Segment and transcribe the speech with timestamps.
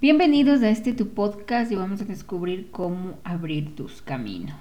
[0.00, 4.54] Bienvenidos a este tu podcast y vamos a descubrir cómo abrir tus caminos.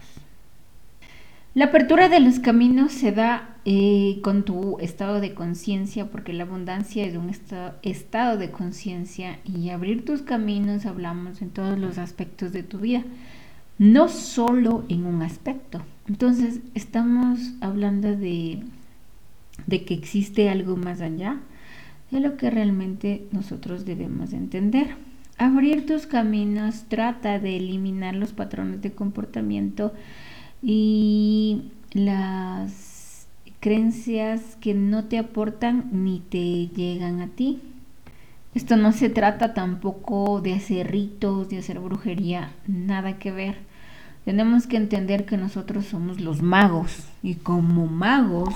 [1.54, 6.46] La apertura de los caminos se da eh, con tu estado de conciencia porque la
[6.46, 7.30] abundancia es un
[7.84, 13.04] estado de conciencia y abrir tus caminos hablamos en todos los aspectos de tu vida,
[13.78, 15.84] no solo en un aspecto.
[16.08, 18.64] Entonces estamos hablando de,
[19.68, 21.38] de que existe algo más allá
[22.10, 24.96] de lo que realmente nosotros debemos entender.
[25.40, 29.94] Abrir tus caminos trata de eliminar los patrones de comportamiento
[30.64, 33.28] y las
[33.60, 37.62] creencias que no te aportan ni te llegan a ti.
[38.56, 43.58] Esto no se trata tampoco de hacer ritos, de hacer brujería, nada que ver.
[44.26, 48.56] Tenemos que entender que nosotros somos los magos y como magos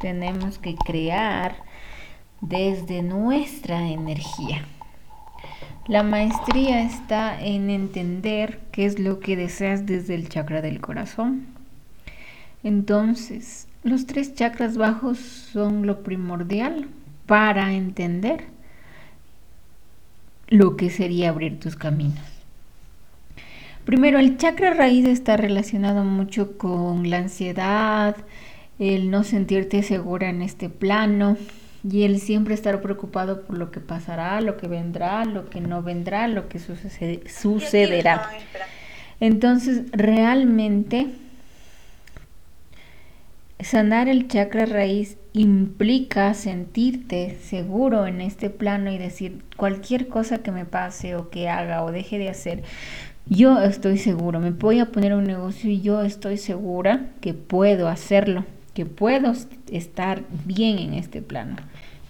[0.00, 1.54] tenemos que crear
[2.40, 4.64] desde nuestra energía.
[5.90, 11.46] La maestría está en entender qué es lo que deseas desde el chakra del corazón.
[12.62, 16.86] Entonces, los tres chakras bajos son lo primordial
[17.26, 18.44] para entender
[20.46, 22.22] lo que sería abrir tus caminos.
[23.84, 28.14] Primero, el chakra raíz está relacionado mucho con la ansiedad,
[28.78, 31.36] el no sentirte segura en este plano,
[31.82, 35.82] y el siempre estar preocupado por lo que pasará, lo que vendrá, lo que no
[35.82, 38.30] vendrá, lo que sucederá.
[39.20, 41.08] Entonces, realmente,
[43.60, 50.50] sanar el chakra raíz implica sentirte seguro en este plano y decir cualquier cosa que
[50.50, 52.62] me pase o que haga o deje de hacer,
[53.26, 57.88] yo estoy seguro, me voy a poner un negocio y yo estoy segura que puedo
[57.88, 58.44] hacerlo
[58.80, 59.34] que puedo
[59.70, 61.56] estar bien en este plano,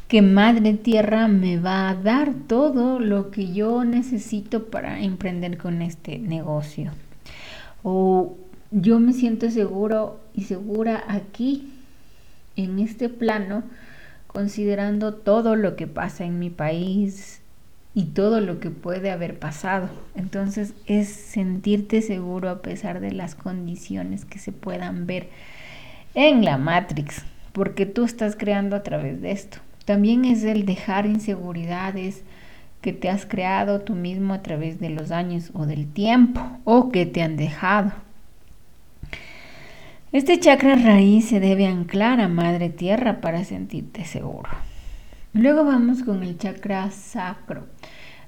[0.06, 5.82] que Madre Tierra me va a dar todo lo que yo necesito para emprender con
[5.82, 6.92] este negocio.
[7.82, 8.36] O
[8.70, 11.72] yo me siento seguro y segura aquí,
[12.54, 13.64] en este plano,
[14.28, 17.40] considerando todo lo que pasa en mi país
[17.96, 19.88] y todo lo que puede haber pasado.
[20.14, 25.30] Entonces es sentirte seguro a pesar de las condiciones que se puedan ver
[26.14, 29.58] en la Matrix, porque tú estás creando a través de esto.
[29.84, 32.22] También es el dejar inseguridades
[32.80, 36.90] que te has creado tú mismo a través de los años o del tiempo o
[36.90, 37.92] que te han dejado.
[40.12, 44.50] Este chakra raíz se debe anclar a Madre Tierra para sentirte seguro.
[45.32, 47.66] Luego vamos con el chakra sacro.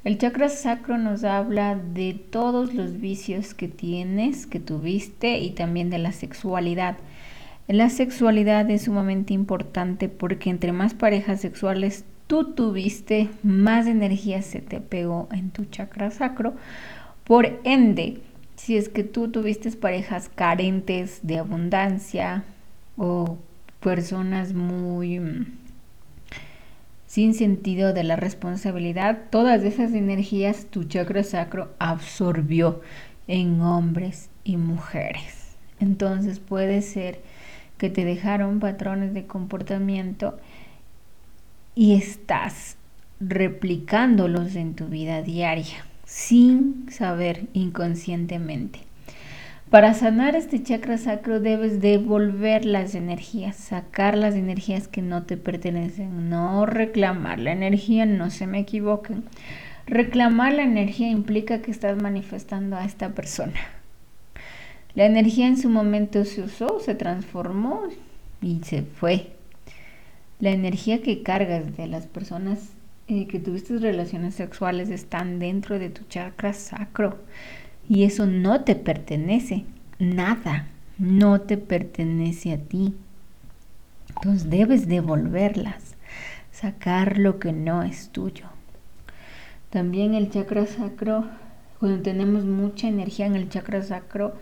[0.05, 5.91] El chakra sacro nos habla de todos los vicios que tienes, que tuviste y también
[5.91, 6.97] de la sexualidad.
[7.73, 14.61] La sexualidad es sumamente importante porque entre más parejas sexuales tú tuviste, más energía se
[14.61, 16.53] te pegó en tu chakra sacro.
[17.25, 18.19] Por ende,
[18.57, 22.45] si es que tú tuviste parejas carentes de abundancia
[22.99, 23.39] o
[23.81, 25.47] personas muy mm,
[27.07, 32.83] sin sentido de la responsabilidad, todas esas energías tu chakra sacro absorbió
[33.29, 35.57] en hombres y mujeres.
[35.81, 37.32] Entonces puede ser
[37.83, 40.39] que te dejaron patrones de comportamiento
[41.75, 42.77] y estás
[43.19, 48.79] replicándolos en tu vida diaria sin saber inconscientemente.
[49.69, 55.37] Para sanar este chakra sacro debes devolver las energías, sacar las energías que no te
[55.37, 59.25] pertenecen, no reclamar la energía, no se me equivoquen.
[59.87, 63.82] Reclamar la energía implica que estás manifestando a esta persona.
[64.95, 67.83] La energía en su momento se usó, se transformó
[68.43, 69.33] y se fue.
[70.39, 72.71] La energía que cargas de las personas
[73.09, 77.19] eh, que tuviste relaciones sexuales están dentro de tu chakra sacro
[77.89, 79.65] y eso no te pertenece,
[79.99, 82.95] nada, no te pertenece a ti.
[84.17, 85.97] Entonces debes devolverlas,
[86.51, 88.47] sacar lo que no es tuyo.
[89.71, 91.25] También el chakra sacro,
[91.81, 94.35] cuando tenemos mucha energía en el chakra sacro,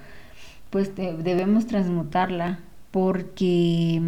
[0.70, 4.00] pues debemos transmutarla porque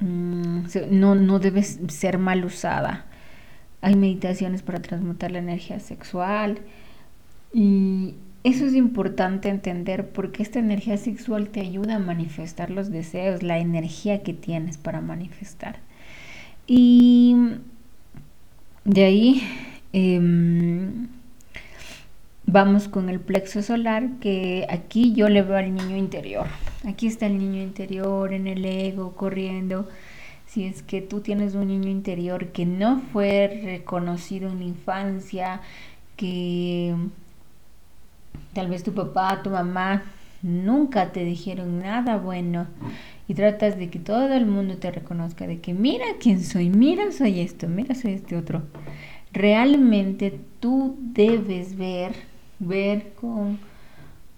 [0.00, 0.58] mm,
[0.90, 3.06] no, no debe ser mal usada.
[3.80, 6.60] Hay meditaciones para transmutar la energía sexual
[7.52, 8.14] y
[8.44, 13.58] eso es importante entender porque esta energía sexual te ayuda a manifestar los deseos, la
[13.58, 15.78] energía que tienes para manifestar.
[16.66, 17.36] Y
[18.84, 19.42] de ahí
[19.94, 21.08] em,
[22.46, 26.46] Vamos con el plexo solar, que aquí yo le veo al niño interior.
[26.86, 29.88] Aquí está el niño interior en el ego, corriendo.
[30.46, 35.62] Si es que tú tienes un niño interior que no fue reconocido en la infancia,
[36.16, 36.94] que
[38.52, 40.04] tal vez tu papá, tu mamá
[40.42, 42.66] nunca te dijeron nada bueno
[43.26, 47.10] y tratas de que todo el mundo te reconozca, de que mira quién soy, mira
[47.10, 48.62] soy esto, mira soy este otro.
[49.32, 52.12] Realmente tú debes ver,
[52.66, 53.58] ver con,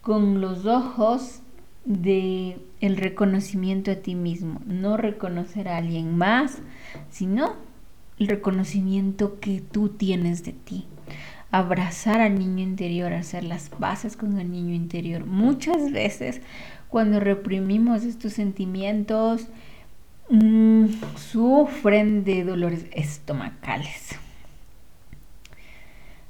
[0.00, 1.40] con los ojos
[1.84, 6.58] de el reconocimiento a ti mismo, no reconocer a alguien más,
[7.10, 7.54] sino
[8.18, 10.86] el reconocimiento que tú tienes de ti.
[11.50, 15.24] Abrazar al niño interior, hacer las bases con el niño interior.
[15.24, 16.40] Muchas veces
[16.88, 19.48] cuando reprimimos estos sentimientos,
[20.28, 20.86] mm,
[21.16, 24.16] sufren de dolores estomacales.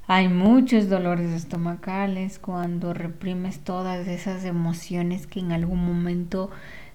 [0.08, 6.48] Hay muchos dolores estomacales cuando reprimes todas esas emociones que en algún momento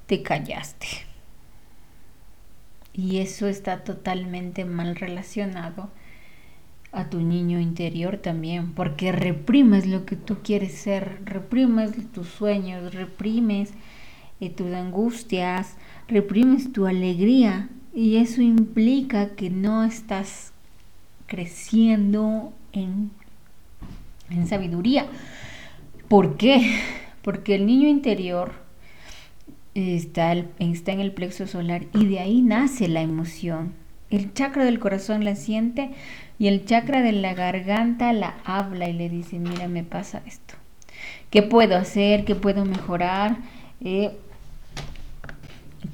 [0.05, 0.87] te callaste.
[2.93, 5.89] Y eso está totalmente mal relacionado
[6.93, 12.93] a tu niño interior también, porque reprimes lo que tú quieres ser, reprimes tus sueños,
[12.93, 13.73] reprimes
[14.39, 15.75] eh, tus angustias,
[16.07, 20.53] reprimes tu alegría y eso implica que no estás
[21.27, 23.11] creciendo en,
[24.47, 25.05] sabiduría.
[26.07, 26.79] ¿Por qué?
[27.21, 28.53] Porque el niño interior
[29.73, 33.73] está, está en el plexo solar y de ahí nace la emoción.
[34.09, 35.91] El chakra del corazón la siente
[36.37, 40.55] y el chakra de la garganta la habla y le dice, mira, me pasa esto.
[41.29, 42.25] ¿Qué puedo hacer?
[42.25, 43.37] ¿Qué puedo mejorar?
[43.79, 44.11] Eh,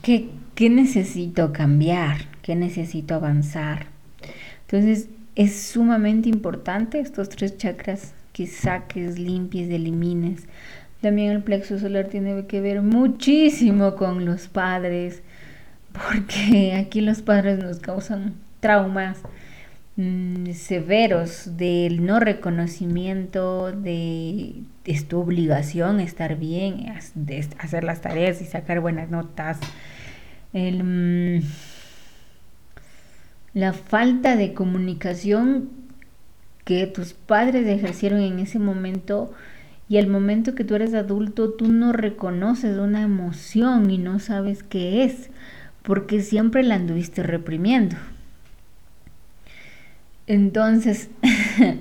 [0.01, 2.25] ¿qué, ¿Qué necesito cambiar?
[2.41, 3.87] ¿Qué necesito avanzar?
[4.61, 10.47] Entonces, es sumamente importante estos tres chakras que saques, limpies, elimines.
[10.99, 15.21] También el plexo solar tiene que ver muchísimo con los padres,
[15.93, 19.19] porque aquí los padres nos causan traumas
[19.95, 24.55] mm, severos del no reconocimiento de,
[24.85, 26.91] de tu obligación estar bien,
[27.59, 29.59] hacer las tareas y sacar buenas notas.
[30.51, 31.41] El, mm,
[33.57, 35.69] la falta de comunicación
[36.63, 39.33] que tus padres ejercieron en ese momento
[39.89, 44.61] y el momento que tú eres adulto tú no reconoces una emoción y no sabes
[44.61, 45.31] qué es
[45.81, 47.95] porque siempre la anduviste reprimiendo.
[50.27, 51.09] Entonces,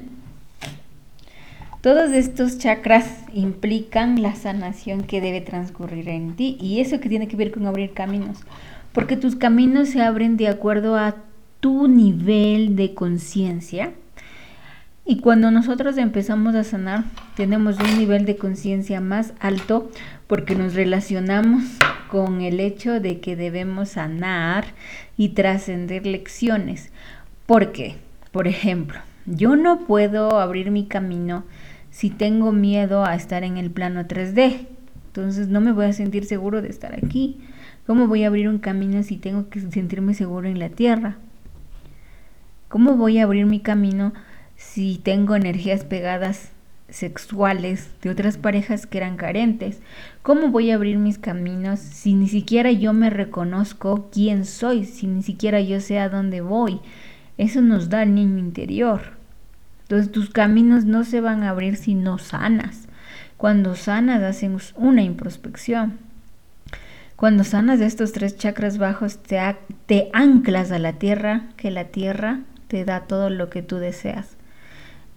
[1.83, 7.29] todos estos chakras implican la sanación que debe transcurrir en ti y eso que tiene
[7.29, 8.39] que ver con abrir caminos,
[8.95, 11.26] porque tus caminos se abren de acuerdo a
[11.61, 13.93] tu nivel de conciencia.
[15.05, 17.05] Y cuando nosotros empezamos a sanar,
[17.37, 19.91] tenemos un nivel de conciencia más alto
[20.27, 21.63] porque nos relacionamos
[22.09, 24.65] con el hecho de que debemos sanar
[25.17, 26.91] y trascender lecciones.
[27.47, 27.97] ¿Por qué?
[28.33, 31.45] Por ejemplo, yo no puedo abrir mi camino
[31.91, 34.67] si tengo miedo a estar en el plano 3D.
[35.07, 37.39] Entonces no me voy a sentir seguro de estar aquí.
[37.87, 41.17] ¿Cómo voy a abrir un camino si tengo que sentirme seguro en la tierra?
[42.69, 44.13] ¿Cómo voy a abrir mi camino
[44.57, 46.51] si tengo energías pegadas
[46.89, 49.81] sexuales de otras parejas que eran carentes?
[50.23, 55.07] ¿Cómo voy a abrir mis caminos si ni siquiera yo me reconozco quién soy, si
[55.07, 56.81] ni siquiera yo sé a dónde voy?
[57.39, 59.13] Eso nos da el niño interior.
[59.83, 62.89] Entonces tus caminos no se van a abrir si no sanas.
[63.37, 65.99] Cuando sanas hacemos una introspección.
[67.15, 69.39] Cuando sanas de estos tres chakras bajos te,
[69.87, 74.37] te anclas a la tierra, que la tierra te da todo lo que tú deseas.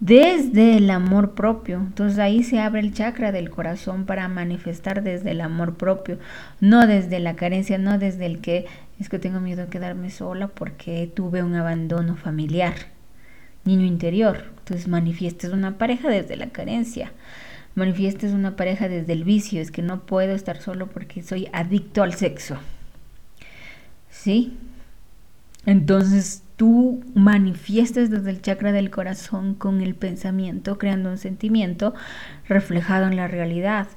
[0.00, 1.76] Desde el amor propio.
[1.76, 6.18] Entonces ahí se abre el chakra del corazón para manifestar desde el amor propio,
[6.60, 8.66] no desde la carencia, no desde el que
[8.98, 12.74] es que tengo miedo de quedarme sola porque tuve un abandono familiar.
[13.64, 14.44] Niño interior.
[14.58, 17.12] Entonces manifiestas una pareja desde la carencia.
[17.74, 19.60] Manifiestas una pareja desde el vicio.
[19.60, 22.56] Es que no puedo estar solo porque soy adicto al sexo.
[24.10, 24.56] ¿Sí?
[25.66, 31.94] Entonces tú manifiestas desde el chakra del corazón con el pensamiento, creando un sentimiento
[32.46, 33.88] reflejado en la realidad.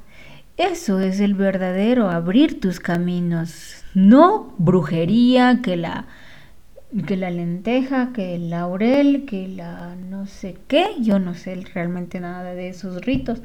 [0.56, 6.06] Eso es el verdadero abrir tus caminos, no brujería, que la
[7.06, 12.22] que la lenteja, que el laurel, que la no sé qué, yo no sé realmente
[12.22, 13.42] nada de esos ritos,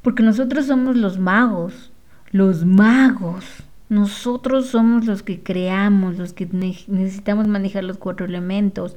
[0.00, 1.90] porque nosotros somos los magos,
[2.30, 3.64] los magos.
[3.94, 8.96] Nosotros somos los que creamos, los que necesitamos manejar los cuatro elementos.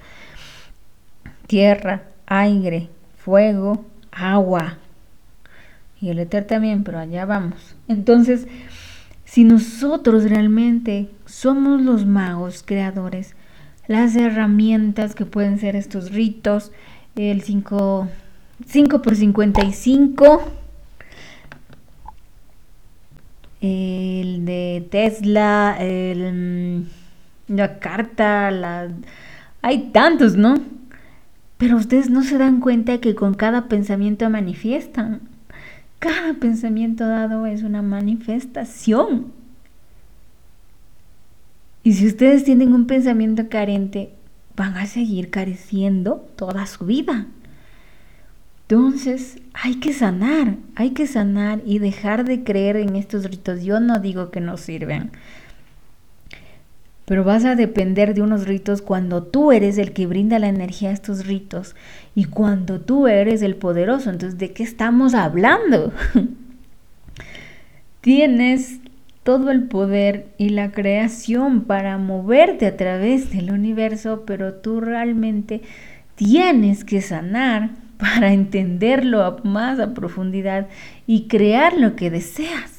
[1.46, 4.78] Tierra, aire, fuego, agua.
[6.02, 7.76] Y el éter también, pero allá vamos.
[7.88, 8.48] Entonces,
[9.24, 13.36] si nosotros realmente somos los magos creadores,
[13.88, 16.72] las herramientas que pueden ser estos ritos,
[17.16, 18.08] el 5
[18.66, 20.52] 5 por 55.
[23.62, 26.34] El de Tesla, el,
[27.50, 28.90] mm, la carta, la...
[29.62, 30.56] Hay tantos, ¿no?
[31.58, 35.22] Pero ustedes no se dan cuenta que con cada pensamiento manifiestan.
[36.00, 39.32] Cada pensamiento dado es una manifestación.
[41.84, 44.12] Y si ustedes tienen un pensamiento carente,
[44.56, 47.28] van a seguir careciendo toda su vida.
[48.70, 53.64] Entonces hay que sanar, hay que sanar y dejar de creer en estos ritos.
[53.64, 55.12] Yo no digo que no sirven,
[57.06, 60.90] pero vas a depender de unos ritos cuando tú eres el que brinda la energía
[60.90, 61.78] a estos ritos
[62.14, 64.10] y cuando tú eres el poderoso.
[64.10, 65.94] Entonces, ¿de qué estamos hablando?
[68.02, 68.82] Tienes
[69.24, 75.62] todo el poder y la creación para moverte a través del universo, pero tú realmente
[76.16, 80.68] tienes que sanar para entenderlo más a profundidad
[81.06, 82.78] y crear lo que deseas.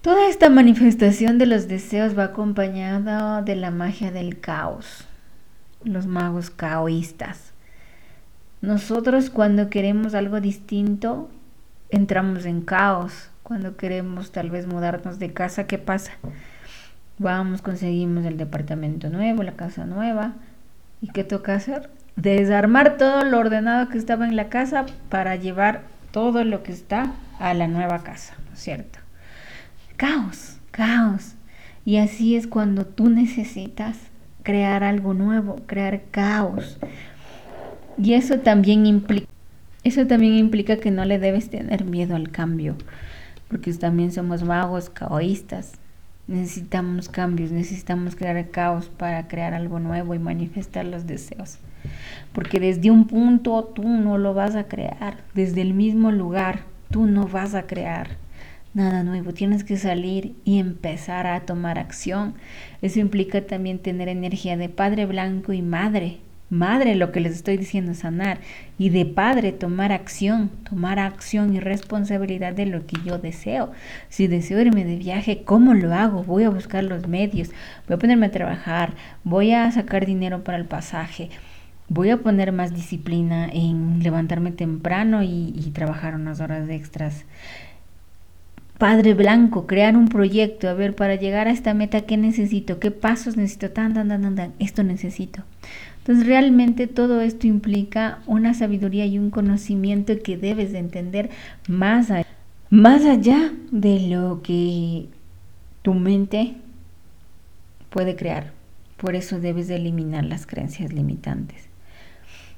[0.00, 5.06] Toda esta manifestación de los deseos va acompañada de la magia del caos,
[5.84, 7.52] los magos caoístas.
[8.62, 11.30] Nosotros cuando queremos algo distinto,
[11.90, 13.28] entramos en caos.
[13.44, 16.12] Cuando queremos tal vez mudarnos de casa, ¿qué pasa?
[17.18, 20.34] Vamos, conseguimos el departamento nuevo, la casa nueva.
[21.00, 21.90] ¿Y qué toca hacer?
[22.16, 27.12] Desarmar todo lo ordenado que estaba en la casa para llevar todo lo que está
[27.38, 28.98] a la nueva casa, ¿no es cierto?
[29.96, 31.34] Caos, caos.
[31.84, 33.96] Y así es cuando tú necesitas
[34.42, 36.78] crear algo nuevo, crear caos.
[37.98, 39.32] Y eso también implica
[39.84, 42.76] eso también implica que no le debes tener miedo al cambio,
[43.48, 45.72] porque también somos vagos, caoístas.
[46.28, 51.58] Necesitamos cambios, necesitamos crear caos para crear algo nuevo y manifestar los deseos.
[52.32, 56.60] Porque desde un punto tú no lo vas a crear, desde el mismo lugar
[56.90, 58.22] tú no vas a crear
[58.74, 59.32] nada nuevo.
[59.32, 62.34] Tienes que salir y empezar a tomar acción.
[62.80, 66.18] Eso implica también tener energía de padre blanco y madre.
[66.50, 68.38] Madre, lo que les estoy diciendo, sanar.
[68.76, 73.72] Y de padre, tomar acción, tomar acción y responsabilidad de lo que yo deseo.
[74.10, 76.24] Si deseo irme de viaje, ¿cómo lo hago?
[76.24, 77.48] Voy a buscar los medios,
[77.88, 78.92] voy a ponerme a trabajar,
[79.24, 81.30] voy a sacar dinero para el pasaje
[81.92, 87.24] voy a poner más disciplina en levantarme temprano y, trabajar unas horas extras.
[88.78, 92.80] Padre Blanco, crear un proyecto, a ver, para llegar a esta meta, ¿qué necesito?
[92.80, 93.70] ¿Qué pasos necesito?
[93.70, 94.52] Tan, tan, tan, tan.
[94.58, 95.42] Esto necesito.
[95.98, 101.30] Entonces, realmente todo esto implica una sabiduría y un conocimiento que debes de entender
[101.68, 102.26] más allá,
[102.70, 105.08] más allá de lo que
[105.82, 106.54] tu mente
[107.90, 108.52] puede crear.
[108.96, 111.71] Por eso debes de eliminar las creencias limitantes.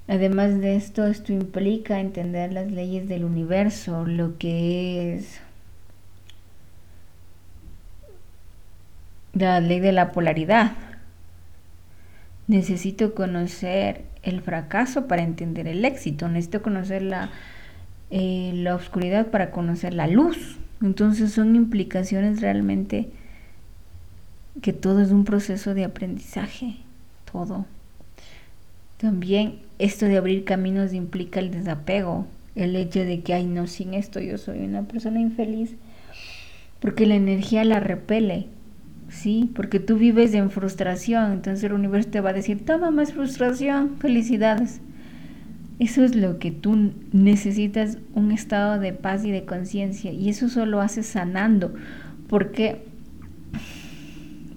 [0.07, 5.41] Además de esto, esto implica entender las leyes del universo, lo que es
[9.33, 10.73] la ley de la polaridad.
[12.47, 16.29] Necesito conocer el fracaso para entender el éxito.
[16.29, 17.31] Necesito conocer la,
[18.11, 20.59] eh, la oscuridad para conocer la luz.
[20.83, 23.09] Entonces son implicaciones realmente
[24.61, 26.77] que todo es un proceso de aprendizaje.
[27.31, 27.65] Todo.
[28.99, 33.95] También esto de abrir caminos implica el desapego, el hecho de que, ay, no, sin
[33.95, 35.75] esto yo soy una persona infeliz,
[36.81, 38.47] porque la energía la repele,
[39.09, 39.51] ¿sí?
[39.55, 43.97] Porque tú vives en frustración, entonces el universo te va a decir, toma más frustración,
[43.99, 44.81] felicidades.
[45.81, 50.49] Eso es lo que tú necesitas, un estado de paz y de conciencia, y eso
[50.49, 51.75] solo haces sanando,
[52.29, 52.83] porque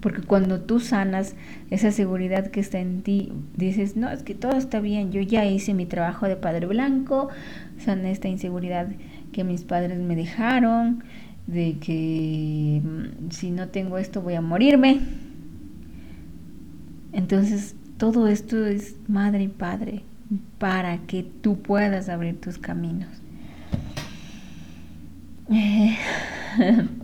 [0.00, 1.34] porque cuando tú sanas
[1.70, 5.44] esa seguridad que está en ti, dices, no, es que todo está bien, yo ya
[5.44, 7.28] hice mi trabajo de padre blanco,
[7.78, 8.88] sané esta inseguridad
[9.32, 11.02] que mis padres me dejaron,
[11.46, 15.00] de que mm, si no tengo esto voy a morirme.
[17.12, 20.02] Entonces, todo esto es madre y padre
[20.58, 23.08] para que tú puedas abrir tus caminos.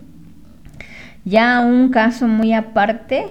[1.25, 3.25] Ya un caso muy aparte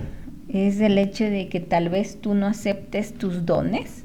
[0.49, 4.05] es el hecho de que tal vez tú no aceptes tus dones.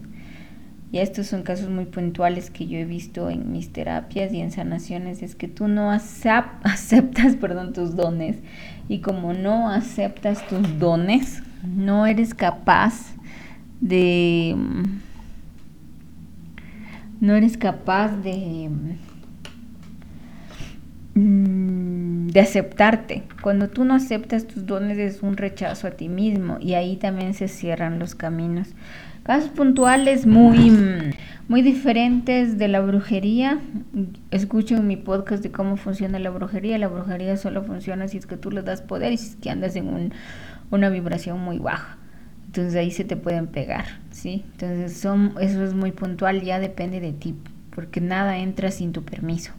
[0.92, 4.52] Y estos son casos muy puntuales que yo he visto en mis terapias y en
[4.52, 7.38] sanaciones, es que tú no aceptas
[7.74, 8.38] tus dones.
[8.88, 13.16] Y como no aceptas tus dones, no eres capaz
[13.82, 14.56] de...
[17.20, 18.70] No eres capaz de...
[22.40, 23.24] de aceptarte.
[23.42, 27.34] Cuando tú no aceptas tus dones es un rechazo a ti mismo y ahí también
[27.34, 28.70] se cierran los caminos.
[29.24, 30.72] Casos puntuales muy,
[31.50, 33.60] muy diferentes de la brujería.
[34.32, 36.78] Escuchen mi podcast de cómo funciona la brujería.
[36.78, 39.50] La brujería solo funciona si es que tú le das poder y si es que
[39.50, 40.14] andas en
[40.72, 41.98] una vibración muy baja.
[42.46, 44.46] Entonces ahí se te pueden pegar, ¿sí?
[44.54, 47.36] Entonces son, eso es muy puntual, ya depende de ti,
[47.76, 49.52] porque nada entra sin tu permiso.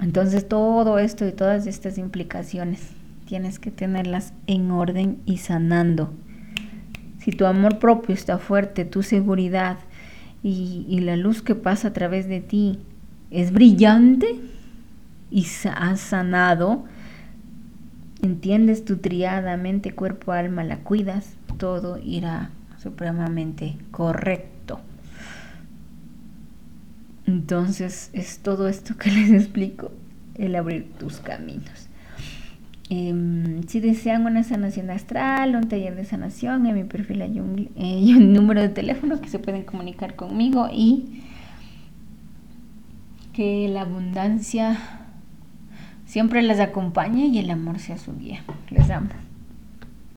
[0.00, 2.90] Entonces todo esto y todas estas implicaciones
[3.26, 6.12] tienes que tenerlas en orden y sanando.
[7.18, 9.78] Si tu amor propio está fuerte, tu seguridad
[10.42, 12.78] y, la luz que pasa a través de ti
[13.30, 14.36] es brillante
[15.30, 16.84] y has sanado,
[18.22, 24.55] entiendes tu triada, mente, cuerpo, alma, la cuidas, todo irá supremamente correcto.
[27.26, 29.92] Entonces es todo esto que les explico,
[30.34, 31.88] el abrir tus caminos.
[32.88, 37.68] Em, si desean una sanación astral, un taller de sanación, en mi perfil hay un,
[37.76, 41.22] hay un número de teléfono que se pueden comunicar conmigo y
[43.32, 44.78] que la abundancia
[46.06, 48.44] siempre les acompañe y el amor sea su guía.
[48.70, 49.08] Les amo.